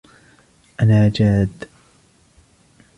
[0.81, 1.69] أنا جاد.